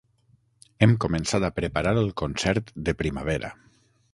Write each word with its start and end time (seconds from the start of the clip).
Hem 0.85 0.95
començat 1.03 1.45
a 1.49 1.53
preparar 1.59 1.93
el 2.05 2.11
concert 2.25 2.75
de 2.89 2.97
primavera. 3.03 3.53